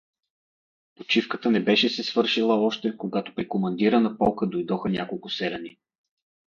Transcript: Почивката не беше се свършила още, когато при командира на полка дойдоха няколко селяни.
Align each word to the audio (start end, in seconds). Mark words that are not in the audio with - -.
Почивката 0.95 1.51
не 1.51 1.59
беше 1.63 1.89
се 1.89 2.03
свършила 2.03 2.65
още, 2.65 2.97
когато 2.97 3.35
при 3.35 3.47
командира 3.47 3.99
на 3.99 4.17
полка 4.17 4.47
дойдоха 4.47 4.89
няколко 4.89 5.29
селяни. 5.29 5.77